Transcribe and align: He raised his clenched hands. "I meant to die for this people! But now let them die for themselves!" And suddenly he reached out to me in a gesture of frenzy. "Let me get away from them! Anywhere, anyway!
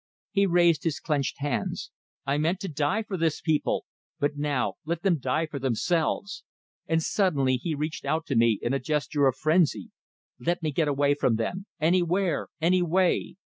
He 0.31 0.47
raised 0.47 0.83
his 0.83 0.99
clenched 0.99 1.37
hands. 1.41 1.91
"I 2.25 2.39
meant 2.39 2.59
to 2.61 2.67
die 2.67 3.03
for 3.03 3.17
this 3.17 3.39
people! 3.39 3.85
But 4.19 4.35
now 4.35 4.77
let 4.83 5.03
them 5.03 5.19
die 5.19 5.45
for 5.45 5.59
themselves!" 5.59 6.43
And 6.87 7.03
suddenly 7.03 7.57
he 7.57 7.75
reached 7.75 8.03
out 8.03 8.25
to 8.25 8.35
me 8.35 8.57
in 8.63 8.73
a 8.73 8.79
gesture 8.79 9.27
of 9.27 9.35
frenzy. 9.37 9.91
"Let 10.39 10.63
me 10.63 10.71
get 10.71 10.87
away 10.87 11.13
from 11.13 11.35
them! 11.35 11.67
Anywhere, 11.79 12.47
anyway! 12.59 13.35